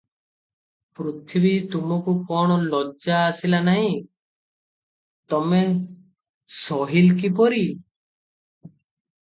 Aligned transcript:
ପୃଥିବୀ 0.99 1.49
ତମକୁ 1.73 2.15
କଣ 2.31 2.55
ଲଜ୍ଜା 2.71 3.19
ଆସିଲା 3.27 3.59
ନାହିଁ, 3.67 3.91
ତମେ 5.35 5.61
ସହିଲ 6.63 7.17
କିପରି? 7.23 7.63